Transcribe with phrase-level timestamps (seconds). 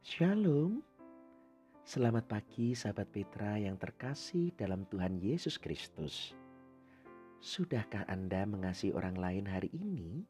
[0.00, 0.80] Shalom.
[1.84, 6.32] Selamat pagi sahabat Petra yang terkasih dalam Tuhan Yesus Kristus.
[7.36, 10.24] Sudahkah Anda mengasihi orang lain hari ini?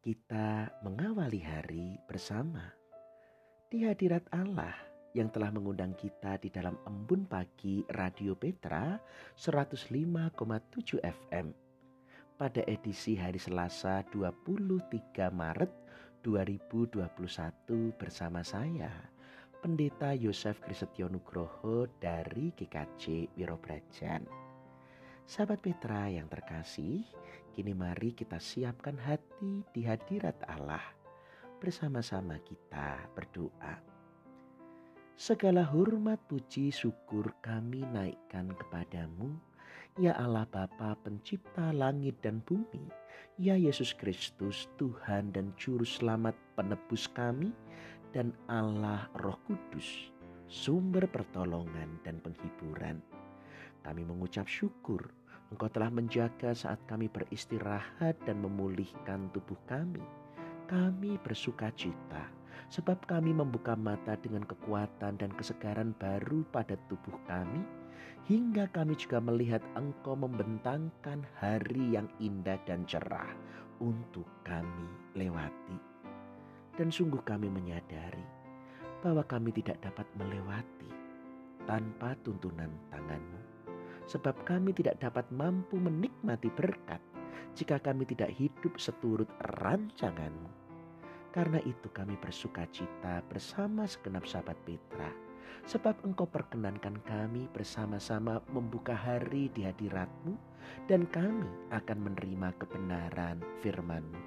[0.00, 2.72] Kita mengawali hari bersama
[3.68, 4.72] di hadirat Allah
[5.12, 8.96] yang telah mengundang kita di dalam embun pagi Radio Petra
[9.36, 11.52] 105,7 FM
[12.40, 14.88] pada edisi hari Selasa 23
[15.28, 15.89] Maret
[16.20, 18.92] 2021 bersama saya,
[19.64, 24.28] Pendeta Yosef Krisetyo Nugroho dari GKJ Wirobrajan.
[25.24, 27.00] Sahabat Petra yang terkasih,
[27.56, 30.84] kini mari kita siapkan hati di hadirat Allah.
[31.56, 33.80] Bersama-sama kita berdoa.
[35.16, 39.36] Segala hormat puji syukur kami naikkan kepadamu,
[40.00, 42.88] Ya Allah Bapa pencipta langit dan bumi,
[43.36, 47.52] Ya Yesus Kristus Tuhan dan Juru Selamat penebus kami,
[48.16, 50.08] dan Allah Roh Kudus,
[50.48, 53.04] sumber pertolongan dan penghiburan.
[53.84, 55.04] Kami mengucap syukur
[55.52, 60.00] Engkau telah menjaga saat kami beristirahat dan memulihkan tubuh kami.
[60.64, 62.24] Kami bersuka cita
[62.72, 67.79] sebab kami membuka mata dengan kekuatan dan kesegaran baru pada tubuh kami
[68.30, 73.34] hingga kami juga melihat Engkau membentangkan hari yang indah dan cerah
[73.82, 74.86] untuk kami
[75.18, 75.78] lewati.
[76.78, 78.22] Dan sungguh kami menyadari
[79.02, 80.92] bahwa kami tidak dapat melewati
[81.66, 83.40] tanpa tuntunan tanganmu.
[84.06, 87.02] Sebab kami tidak dapat mampu menikmati berkat
[87.58, 89.28] jika kami tidak hidup seturut
[89.58, 90.50] rancanganmu.
[91.30, 95.29] Karena itu kami bersuka cita bersama segenap sahabat Petra
[95.68, 100.34] Sebab engkau perkenankan kami bersama-sama membuka hari di hadiratmu
[100.88, 104.20] dan kami akan menerima kebenaran firmanmu.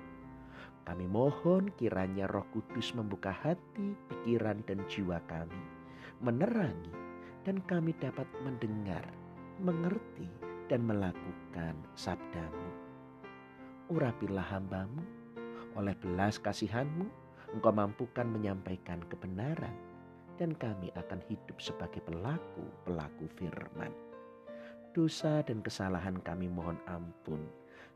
[0.83, 5.63] Kami mohon kiranya roh kudus membuka hati, pikiran dan jiwa kami.
[6.19, 6.91] Menerangi
[7.47, 9.03] dan kami dapat mendengar,
[9.63, 10.27] mengerti
[10.67, 12.71] dan melakukan sabdamu.
[13.91, 15.03] Urapilah hambamu,
[15.75, 17.07] oleh belas kasihanmu,
[17.55, 19.92] engkau mampukan menyampaikan kebenaran
[20.37, 23.93] dan kami akan hidup sebagai pelaku-pelaku firman.
[24.93, 27.41] Dosa dan kesalahan kami mohon ampun.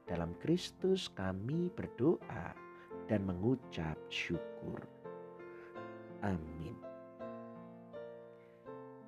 [0.08, 2.56] Dalam Kristus kami berdoa
[3.06, 4.82] dan mengucap syukur.
[6.26, 6.74] Amin.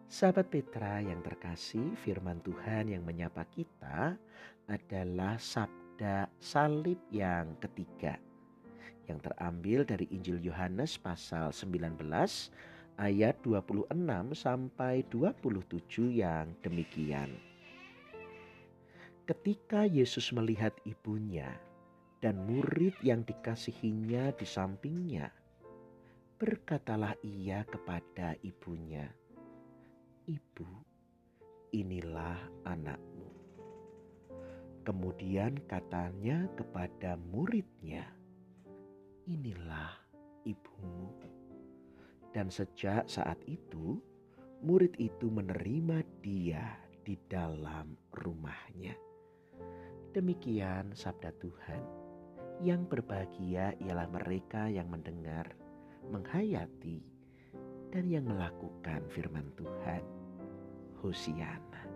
[0.09, 4.17] Sahabat Petra yang terkasih, firman Tuhan yang menyapa kita
[4.69, 8.17] adalah sabda salib yang ketiga
[9.09, 11.97] yang terambil dari Injil Yohanes pasal 19
[12.99, 13.95] ayat 26
[14.35, 17.31] sampai 27 yang demikian.
[19.23, 21.47] Ketika Yesus melihat ibunya
[22.19, 25.31] dan murid yang dikasihinya di sampingnya,
[26.35, 29.07] berkatalah ia kepada ibunya,
[30.27, 30.67] "Ibu,
[31.71, 33.31] inilah anakmu."
[34.83, 38.11] Kemudian katanya kepada muridnya,
[39.23, 39.95] "Inilah
[40.43, 41.38] ibumu."
[42.29, 43.97] Dan sejak saat itu,
[44.61, 48.93] murid itu menerima dia di dalam rumahnya.
[50.13, 51.83] Demikian sabda Tuhan.
[52.59, 55.47] Yang berbahagia ialah mereka yang mendengar,
[56.11, 57.01] menghayati,
[57.89, 60.03] dan yang melakukan firman Tuhan.
[60.99, 61.87] Hosiana.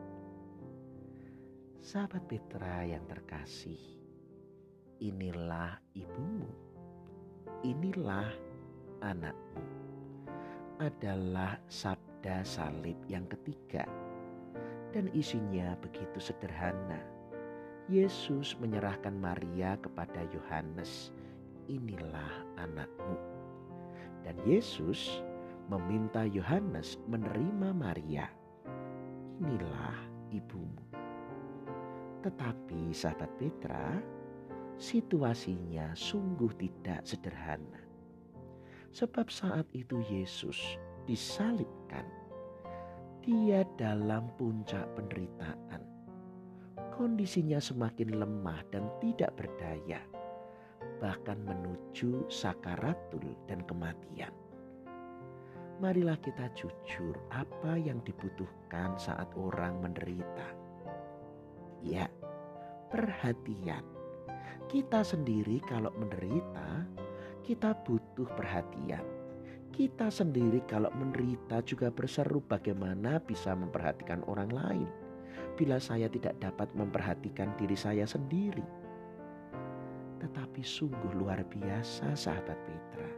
[1.83, 3.99] Sahabat Petra yang terkasih,
[5.03, 6.47] inilah ibumu,
[7.67, 8.31] inilah
[9.03, 9.42] anakmu
[10.81, 13.85] adalah sabda salib yang ketiga.
[14.93, 17.01] Dan isinya begitu sederhana.
[17.91, 21.11] Yesus menyerahkan Maria kepada Yohanes.
[21.67, 23.17] Inilah anakmu.
[24.23, 25.19] Dan Yesus
[25.67, 28.31] meminta Yohanes menerima Maria.
[29.43, 29.97] Inilah
[30.31, 30.83] ibumu.
[32.23, 33.99] Tetapi sahabat Petra,
[34.79, 37.82] situasinya sungguh tidak sederhana.
[38.93, 40.77] Sebab saat itu Yesus
[41.09, 42.05] disalibkan.
[43.25, 45.81] Dia dalam puncak penderitaan.
[46.93, 49.97] Kondisinya semakin lemah dan tidak berdaya.
[51.01, 54.29] Bahkan menuju sakaratul dan kematian.
[55.81, 60.53] Marilah kita jujur apa yang dibutuhkan saat orang menderita.
[61.81, 62.05] Ya,
[62.93, 63.81] perhatian.
[64.69, 66.85] Kita sendiri kalau menderita
[67.43, 69.03] kita butuh perhatian.
[69.75, 74.89] Kita sendiri kalau menderita juga berseru bagaimana bisa memperhatikan orang lain.
[75.59, 78.63] Bila saya tidak dapat memperhatikan diri saya sendiri.
[80.23, 83.11] Tetapi sungguh luar biasa sahabat Petra.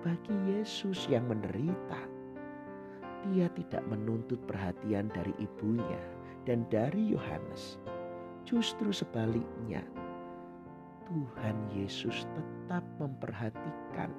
[0.00, 2.00] bagi Yesus yang menderita,
[3.28, 6.00] dia tidak menuntut perhatian dari ibunya
[6.48, 7.76] dan dari Yohanes.
[8.48, 9.84] Justru sebaliknya,
[11.10, 14.14] Tuhan Yesus tetap memperhatikan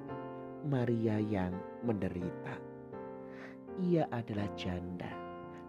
[0.68, 1.56] Maria yang
[1.88, 2.60] menderita.
[3.80, 5.08] Ia adalah janda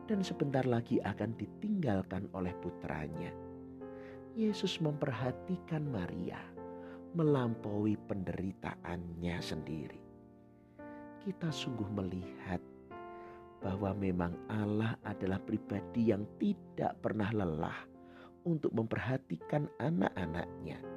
[0.04, 3.32] dan sebentar lagi akan ditinggalkan oleh putranya.
[4.36, 6.44] Yesus memperhatikan Maria
[7.16, 10.04] melampaui penderitaannya sendiri.
[11.24, 12.60] Kita sungguh melihat
[13.64, 17.88] bahwa memang Allah adalah pribadi yang tidak pernah lelah
[18.44, 20.93] untuk memperhatikan anak-anaknya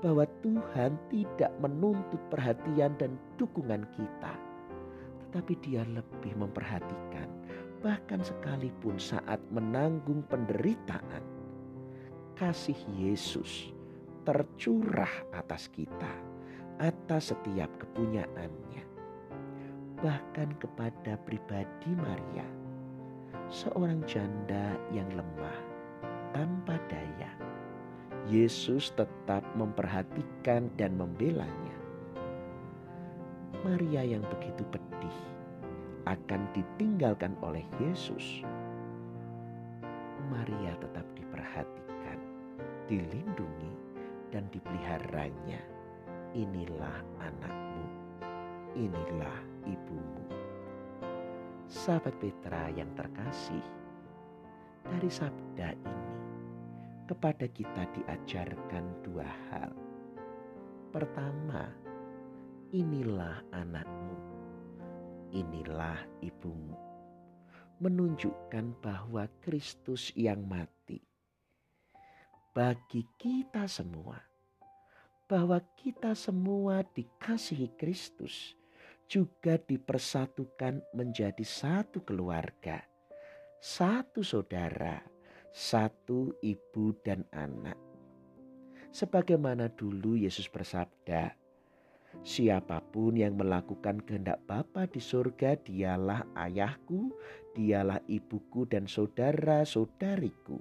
[0.00, 4.32] bahwa Tuhan tidak menuntut perhatian dan dukungan kita,
[5.28, 7.28] tetapi Dia lebih memperhatikan,
[7.84, 11.24] bahkan sekalipun saat menanggung penderitaan,
[12.36, 13.76] kasih Yesus
[14.24, 16.12] tercurah atas kita,
[16.80, 18.84] atas setiap kepunyaannya,
[20.00, 22.48] bahkan kepada pribadi Maria,
[23.52, 25.58] seorang janda yang lemah
[26.32, 27.49] tanpa daya
[28.28, 31.76] Yesus tetap memperhatikan dan membelanya.
[33.64, 35.18] Maria yang begitu pedih
[36.04, 38.44] akan ditinggalkan oleh Yesus.
[40.28, 42.18] Maria tetap diperhatikan,
[42.92, 43.72] dilindungi,
[44.28, 45.60] dan dipeliharanya.
[46.36, 47.86] Inilah anakmu,
[48.76, 50.24] inilah ibumu.
[51.66, 53.64] Sahabat Petra yang terkasih,
[54.86, 56.19] dari sabda ini
[57.10, 59.74] kepada kita diajarkan dua hal.
[60.94, 61.66] Pertama,
[62.70, 64.14] inilah anakmu,
[65.34, 66.78] inilah ibumu,
[67.82, 71.02] menunjukkan bahwa Kristus yang mati
[72.54, 74.22] bagi kita semua,
[75.26, 78.54] bahwa kita semua dikasihi Kristus,
[79.10, 82.78] juga dipersatukan menjadi satu keluarga,
[83.58, 85.09] satu saudara
[85.50, 87.74] satu ibu dan anak.
[88.94, 91.34] Sebagaimana dulu Yesus bersabda,
[92.26, 97.14] Siapa pun yang melakukan kehendak Bapa di surga, dialah ayahku,
[97.54, 100.58] dialah ibuku dan saudara-saudariku.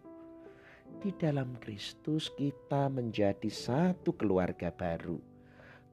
[1.02, 5.18] Di dalam Kristus kita menjadi satu keluarga baru.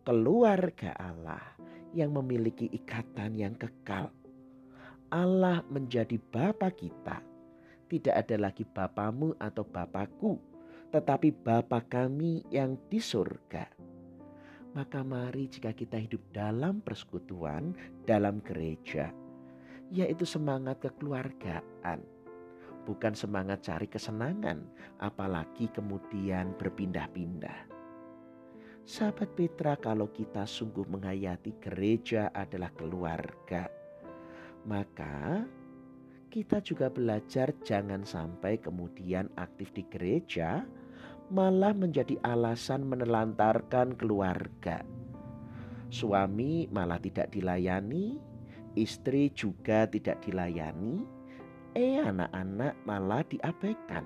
[0.05, 1.57] Keluarga Allah
[1.97, 4.13] yang memiliki ikatan yang kekal.
[5.09, 7.36] Allah menjadi Bapa kita
[7.87, 10.39] tidak ada lagi bapamu atau bapakku,
[10.91, 13.67] tetapi Bapa kami yang di surga.
[14.77, 17.73] Maka mari jika kita hidup dalam persekutuan,
[18.05, 19.09] dalam gereja,
[19.89, 22.05] yaitu semangat kekeluargaan,
[22.85, 24.69] bukan semangat cari kesenangan,
[25.01, 27.73] apalagi kemudian berpindah-pindah.
[28.87, 33.67] Sahabat Petra, kalau kita sungguh menghayati gereja adalah keluarga,
[34.63, 35.43] maka
[36.29, 40.67] kita juga belajar jangan sampai kemudian aktif di gereja
[41.31, 44.87] malah menjadi alasan menelantarkan keluarga.
[45.91, 48.19] Suami malah tidak dilayani,
[48.79, 51.03] istri juga tidak dilayani,
[51.75, 54.05] eh anak-anak malah diabaikan.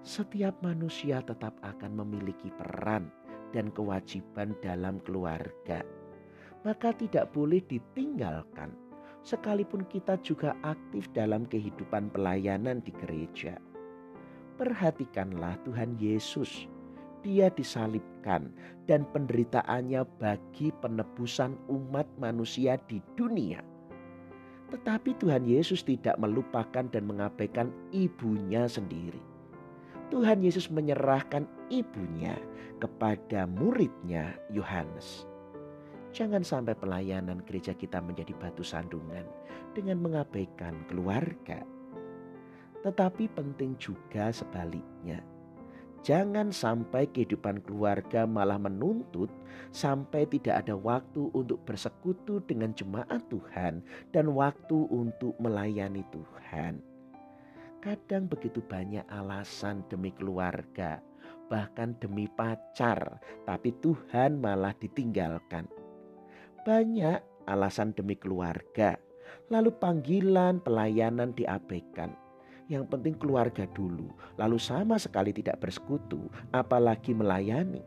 [0.00, 3.12] Setiap manusia tetap akan memiliki peran
[3.52, 5.84] dan kewajiban dalam keluarga,
[6.64, 8.89] maka tidak boleh ditinggalkan
[9.20, 13.60] sekalipun kita juga aktif dalam kehidupan pelayanan di gereja.
[14.56, 16.68] Perhatikanlah Tuhan Yesus.
[17.20, 18.48] Dia disalibkan
[18.88, 23.60] dan penderitaannya bagi penebusan umat manusia di dunia.
[24.72, 29.20] Tetapi Tuhan Yesus tidak melupakan dan mengabaikan ibunya sendiri.
[30.08, 32.34] Tuhan Yesus menyerahkan ibunya
[32.80, 35.29] kepada muridnya Yohanes.
[36.10, 39.22] Jangan sampai pelayanan gereja kita menjadi batu sandungan
[39.78, 41.62] dengan mengabaikan keluarga.
[42.82, 45.22] Tetapi penting juga sebaliknya.
[46.00, 49.28] Jangan sampai kehidupan keluarga malah menuntut
[49.68, 56.80] sampai tidak ada waktu untuk bersekutu dengan jemaat Tuhan dan waktu untuk melayani Tuhan.
[57.84, 61.04] Kadang begitu banyak alasan demi keluarga,
[61.52, 65.79] bahkan demi pacar, tapi Tuhan malah ditinggalkan.
[66.60, 69.00] Banyak alasan demi keluarga,
[69.48, 72.12] lalu panggilan pelayanan diabaikan.
[72.68, 77.80] Yang penting keluarga dulu, lalu sama sekali tidak bersekutu, apalagi melayani.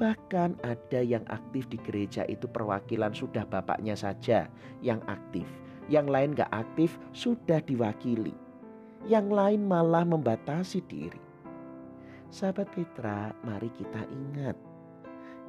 [0.00, 4.48] Bahkan ada yang aktif di gereja itu perwakilan sudah bapaknya saja
[4.80, 5.44] yang aktif.
[5.92, 8.32] Yang lain gak aktif sudah diwakili.
[9.04, 11.20] Yang lain malah membatasi diri.
[12.32, 14.56] Sahabat Petra, mari kita ingat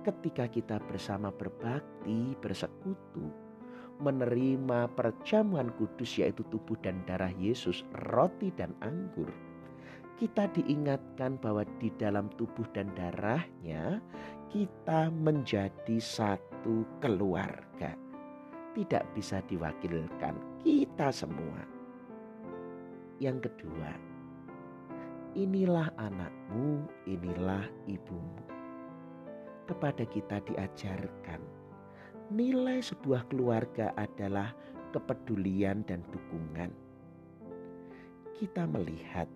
[0.03, 3.27] ketika kita bersama berbakti, bersekutu,
[4.00, 9.27] menerima perjamuan kudus yaitu tubuh dan darah Yesus, roti dan anggur,
[10.20, 14.03] kita diingatkan bahwa di dalam tubuh dan darahnya
[14.51, 17.96] kita menjadi satu keluarga.
[18.75, 21.63] Tidak bisa diwakilkan kita semua.
[23.20, 23.91] Yang kedua,
[25.36, 28.58] inilah anakmu, inilah ibumu.
[29.69, 31.59] Kepada kita diajarkan
[32.33, 34.49] nilai sebuah keluarga adalah
[34.89, 36.73] kepedulian dan dukungan.
[38.33, 39.29] Kita melihat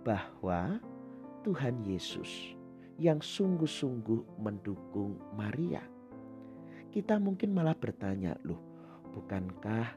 [0.00, 0.80] bahwa
[1.44, 2.56] Tuhan Yesus
[2.96, 5.84] yang sungguh-sungguh mendukung Maria.
[6.88, 8.60] Kita mungkin malah bertanya, "Loh,
[9.12, 9.92] bukankah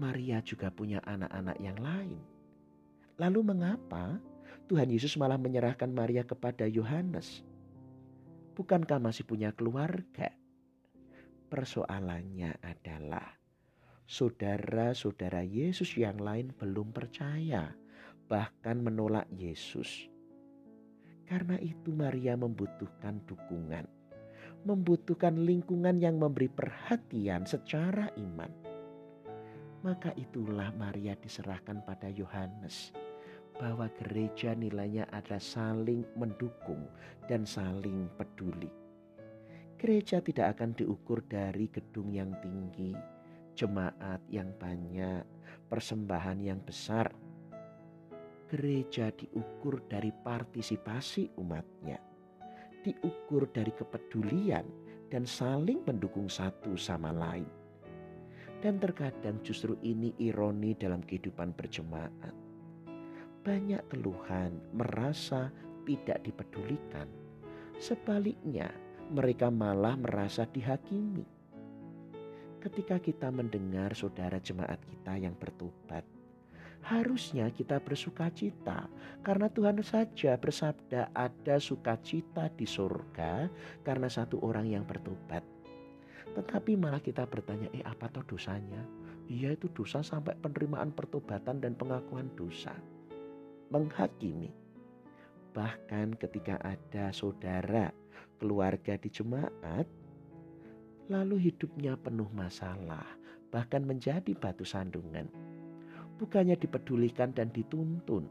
[0.00, 2.20] Maria juga punya anak-anak yang lain?"
[3.20, 4.16] Lalu mengapa
[4.64, 7.47] Tuhan Yesus malah menyerahkan Maria kepada Yohanes?
[8.58, 10.34] Bukankah masih punya keluarga?
[11.46, 13.38] Persoalannya adalah
[14.02, 17.70] saudara-saudara Yesus yang lain belum percaya,
[18.26, 20.10] bahkan menolak Yesus.
[21.22, 23.86] Karena itu Maria membutuhkan dukungan,
[24.66, 28.50] membutuhkan lingkungan yang memberi perhatian secara iman.
[29.86, 32.90] Maka itulah Maria diserahkan pada Yohanes
[33.58, 36.86] bahwa gereja nilainya adalah saling mendukung
[37.26, 38.70] dan saling peduli.
[39.78, 42.94] Gereja tidak akan diukur dari gedung yang tinggi,
[43.58, 45.22] jemaat yang banyak,
[45.66, 47.10] persembahan yang besar.
[48.48, 52.00] Gereja diukur dari partisipasi umatnya,
[52.80, 54.64] diukur dari kepedulian
[55.12, 57.46] dan saling mendukung satu sama lain.
[58.58, 62.47] Dan terkadang justru ini ironi dalam kehidupan berjemaat
[63.42, 65.50] banyak keluhan, merasa
[65.88, 67.08] tidak dipedulikan.
[67.78, 68.68] Sebaliknya,
[69.08, 71.24] mereka malah merasa dihakimi.
[72.58, 76.02] Ketika kita mendengar saudara jemaat kita yang bertobat,
[76.84, 78.90] harusnya kita bersuka cita
[79.22, 83.46] karena Tuhan saja bersabda ada sukacita di surga
[83.86, 85.46] karena satu orang yang bertobat.
[86.34, 88.84] Tetapi malah kita bertanya, eh apa toh dosanya?
[89.30, 92.74] Iya itu dosa sampai penerimaan pertobatan dan pengakuan dosa
[93.68, 94.52] menghakimi.
[95.52, 97.92] Bahkan ketika ada saudara
[98.38, 99.86] keluarga di jemaat,
[101.08, 103.04] lalu hidupnya penuh masalah,
[103.48, 105.26] bahkan menjadi batu sandungan.
[106.18, 108.28] Bukannya dipedulikan dan dituntun,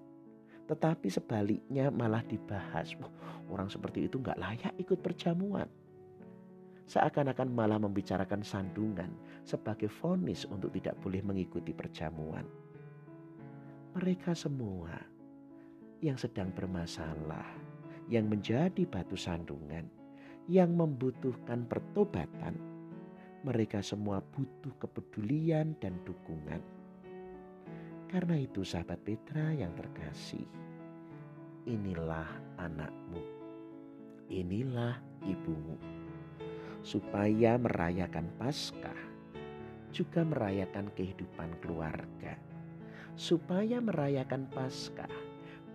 [0.67, 2.93] tetapi sebaliknya malah dibahas.
[2.99, 3.11] Wah,
[3.49, 5.67] orang seperti itu nggak layak ikut perjamuan.
[6.87, 9.11] Seakan-akan malah membicarakan sandungan
[9.43, 12.47] sebagai vonis untuk tidak boleh mengikuti perjamuan.
[13.91, 15.16] Mereka semua
[16.01, 17.57] yang sedang bermasalah,
[18.05, 19.89] yang menjadi batu sandungan,
[20.45, 22.53] yang membutuhkan pertobatan,
[23.41, 26.61] mereka semua butuh kepedulian dan dukungan.
[28.07, 30.47] Karena itu, sahabat Petra yang terkasih,
[31.67, 33.19] inilah anakmu,
[34.31, 34.95] inilah
[35.27, 35.75] ibumu,
[36.85, 38.95] supaya merayakan Paskah
[39.91, 42.39] juga merayakan kehidupan keluarga,
[43.19, 45.26] supaya merayakan Paskah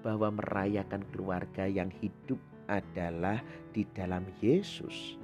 [0.03, 3.39] bahwa merayakan keluarga yang hidup adalah
[3.71, 5.17] di dalam Yesus.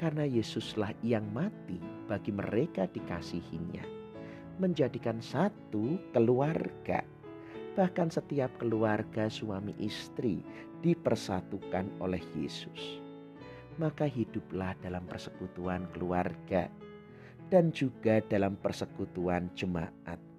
[0.00, 1.76] Karena Yesuslah yang mati
[2.08, 3.84] bagi mereka dikasihinya.
[4.56, 7.04] Menjadikan satu keluarga.
[7.76, 10.40] Bahkan setiap keluarga suami istri
[10.80, 13.04] dipersatukan oleh Yesus.
[13.76, 16.68] Maka hiduplah dalam persekutuan keluarga
[17.52, 20.29] dan juga dalam persekutuan jemaat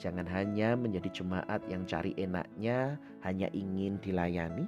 [0.00, 4.64] Jangan hanya menjadi jemaat yang cari enaknya, hanya ingin dilayani.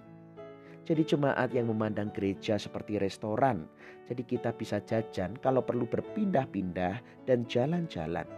[0.84, 3.64] Jadi jemaat yang memandang gereja seperti restoran.
[4.04, 8.28] Jadi kita bisa jajan kalau perlu berpindah-pindah dan jalan-jalan.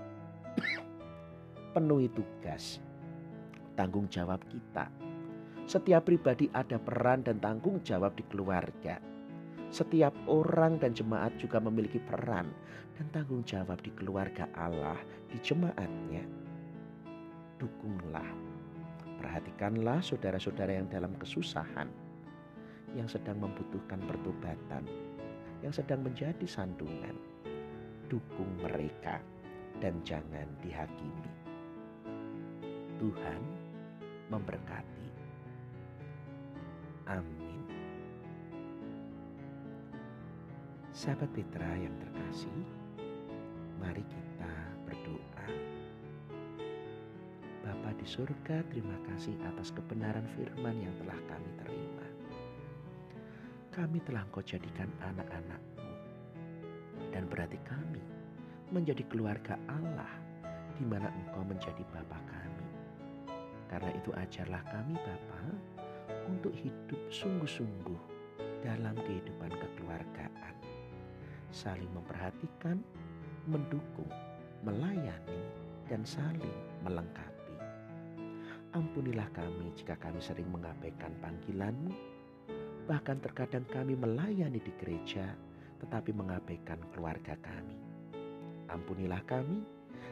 [1.75, 2.79] Penuhi tugas,
[3.75, 4.87] tanggung jawab kita.
[5.67, 9.03] Setiap pribadi ada peran dan tanggung jawab di keluarga.
[9.75, 12.55] Setiap orang dan jemaat juga memiliki peran
[12.95, 16.44] dan tanggung jawab di keluarga Allah, di jemaatnya
[17.65, 18.29] dukunglah.
[19.17, 21.89] Perhatikanlah saudara-saudara yang dalam kesusahan,
[22.93, 24.85] yang sedang membutuhkan pertobatan,
[25.65, 27.17] yang sedang menjadi sandungan.
[28.13, 29.25] Dukung mereka
[29.81, 31.33] dan jangan dihakimi.
[33.01, 33.41] Tuhan
[34.29, 35.09] memberkati.
[37.09, 37.65] Amin.
[40.95, 42.61] Sahabat Petra yang terkasih,
[43.83, 44.53] mari kita
[44.87, 45.34] berdoa.
[48.05, 52.07] Di surga, terima kasih atas kebenaran firman yang telah kami terima.
[53.73, 55.89] kami telah engkau jadikan anak-anakmu.
[57.09, 58.05] Dan berarti kami
[58.77, 60.13] menjadi keluarga Allah
[60.77, 62.69] di mana engkau menjadi Bapa kami.
[63.73, 65.43] Karena itu ajarlah kami Bapa
[66.29, 68.01] untuk hidup sungguh-sungguh
[68.69, 70.55] dalam kehidupan kekeluargaan.
[71.57, 72.85] Saling memperhatikan,
[73.49, 74.13] mendukung,
[74.61, 75.41] melayani,
[75.89, 76.53] dan saling
[76.85, 77.34] melengkapi.
[78.75, 81.95] Ampunilah kami jika kami sering mengabaikan panggilanmu,
[82.91, 85.31] bahkan terkadang kami melayani di gereja
[85.79, 87.79] tetapi mengabaikan keluarga kami.
[88.67, 89.63] Ampunilah kami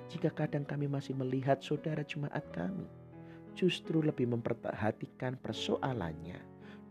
[0.06, 2.86] jika kadang kami masih melihat saudara jemaat kami
[3.58, 6.38] justru lebih memperhatikan persoalannya,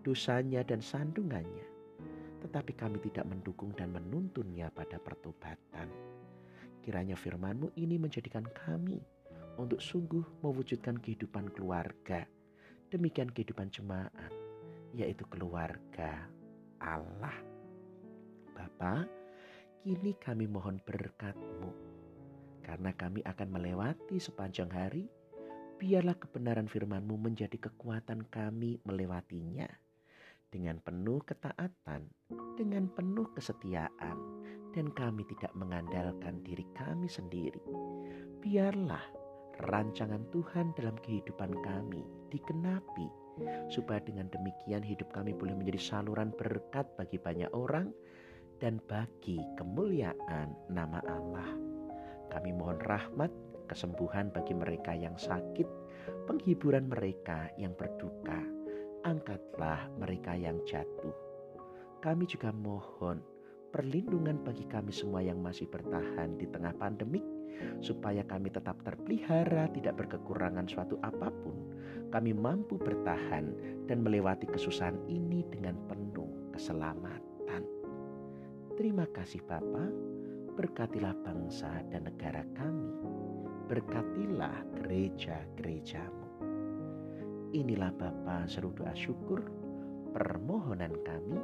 [0.04, 1.72] dosanya dan sandungannya.
[2.44, 5.88] Tetapi kami tidak mendukung dan menuntunnya pada pertobatan.
[6.84, 9.21] Kiranya firmanmu ini menjadikan kami
[9.62, 12.26] untuk sungguh mewujudkan kehidupan keluarga.
[12.90, 14.34] Demikian kehidupan jemaat,
[14.92, 16.28] yaitu keluarga
[16.82, 17.38] Allah.
[18.52, 19.06] Bapa,
[19.86, 21.72] kini kami mohon berkatmu.
[22.62, 25.06] Karena kami akan melewati sepanjang hari,
[25.78, 29.70] biarlah kebenaran firman-Mu menjadi kekuatan kami melewatinya.
[30.52, 32.12] Dengan penuh ketaatan,
[32.60, 34.18] dengan penuh kesetiaan,
[34.76, 37.64] dan kami tidak mengandalkan diri kami sendiri.
[38.44, 39.21] Biarlah
[39.60, 43.08] rancangan Tuhan dalam kehidupan kami dikenapi,
[43.68, 47.92] supaya dengan demikian hidup kami boleh menjadi saluran berkat bagi banyak orang
[48.62, 51.50] dan bagi kemuliaan nama Allah.
[52.32, 53.34] Kami mohon rahmat
[53.68, 55.68] kesembuhan bagi mereka yang sakit,
[56.28, 58.40] penghiburan mereka yang berduka.
[59.02, 61.16] Angkatlah mereka yang jatuh.
[62.04, 63.24] Kami juga mohon
[63.72, 67.24] perlindungan bagi kami semua yang masih bertahan di tengah pandemik,
[67.84, 71.56] supaya kami tetap terpelihara, tidak berkekurangan suatu apa pun.
[72.12, 73.56] Kami mampu bertahan
[73.88, 77.64] dan melewati kesusahan ini dengan penuh keselamatan.
[78.76, 79.92] Terima kasih Bapak,
[80.60, 82.92] berkatilah bangsa dan negara kami
[83.72, 86.28] berkatilah gereja-gerejamu.
[87.56, 89.48] Inilah Bapa seru doa syukur
[90.12, 91.40] permohonan kami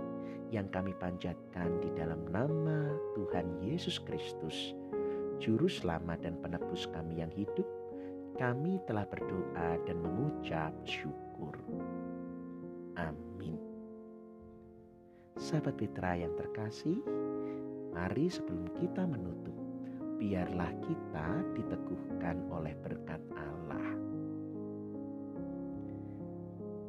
[0.51, 4.75] yang kami panjatkan di dalam nama Tuhan Yesus Kristus,
[5.37, 7.65] Juru Selamat dan Penebus kami yang hidup,
[8.41, 11.53] kami telah berdoa dan mengucap syukur.
[12.97, 13.61] Amin.
[15.37, 16.97] Sahabat Petra yang terkasih,
[17.93, 19.53] mari sebelum kita menutup,
[20.17, 23.89] biarlah kita diteguhkan oleh berkat Allah.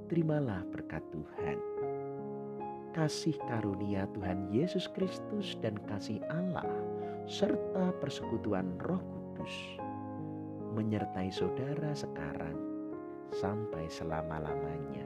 [0.08, 1.60] Terimalah berkat Tuhan.
[2.96, 6.87] Kasih karunia Tuhan Yesus Kristus dan kasih Allah
[7.28, 9.52] serta persekutuan Roh Kudus
[10.72, 12.56] menyertai saudara sekarang
[13.36, 15.04] sampai selama-lamanya.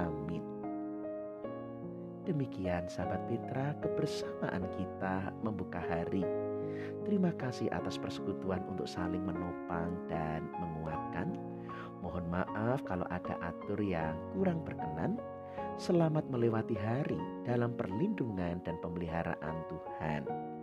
[0.00, 0.40] Amin.
[2.24, 6.24] Demikian sahabat Petra kebersamaan kita membuka hari
[7.04, 11.36] Terima kasih atas persekutuan untuk saling menopang dan menguatkan.
[12.00, 15.20] Mohon maaf kalau ada atur yang kurang berkenan.
[15.76, 20.53] Selamat melewati hari dalam perlindungan dan pemeliharaan Tuhan.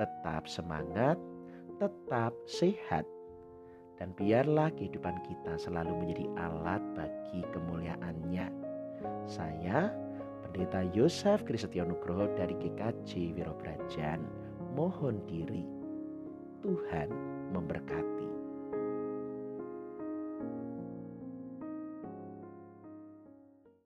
[0.00, 1.20] Tetap semangat,
[1.76, 3.04] tetap sehat,
[4.00, 8.50] dan biarlah kehidupan kita selalu menjadi alat bagi kemuliaannya.
[9.26, 9.92] Saya,
[10.42, 14.20] Pendeta Yosef Kristianugroho dari GKJ Wirobrajan,
[14.76, 15.64] mohon diri.
[16.62, 17.08] Tuhan
[17.50, 18.11] memberkati.